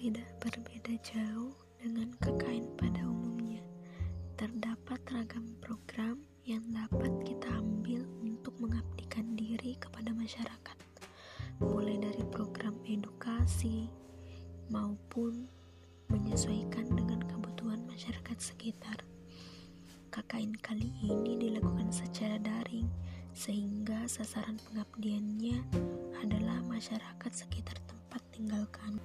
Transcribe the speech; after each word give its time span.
Tidak 0.00 0.40
berbeda 0.40 0.96
jauh 1.04 1.52
dengan 1.76 2.08
KKN 2.24 2.72
pada 2.80 3.04
umumnya. 3.04 3.60
Terdapat 4.32 4.96
ragam 5.12 5.44
program 5.60 6.24
yang 6.48 6.64
dapat 6.72 7.12
kita 7.20 7.60
ambil 7.60 8.08
untuk 8.24 8.56
mengabdikan 8.64 9.36
diri 9.36 9.76
kepada 9.76 10.08
masyarakat, 10.16 10.76
mulai 11.60 12.00
dari 12.00 12.24
program 12.32 12.80
edukasi 12.88 13.92
maupun 14.72 15.44
menyesuaikan 16.08 16.88
dengan 16.96 17.20
kebutuhan 17.28 17.84
masyarakat 17.84 18.40
sekitar. 18.40 19.04
KKN 20.08 20.56
kali 20.64 20.96
ini 21.04 21.36
dilakukan 21.36 21.92
secara 21.92 22.40
daring, 22.40 22.88
sehingga 23.36 24.08
sasaran 24.08 24.56
pengabdiannya 24.64 25.60
adalah 26.24 26.64
masyarakat 26.64 27.32
sekitar 27.36 27.76
tempat 27.84 28.24
tinggal 28.32 28.64
kami. 28.72 29.04